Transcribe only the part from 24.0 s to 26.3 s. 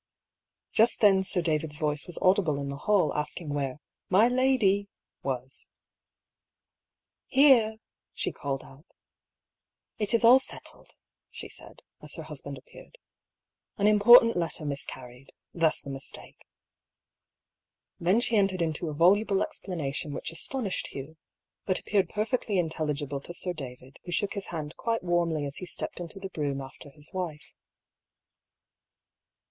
who shook his hand quite warmly as he stepped into the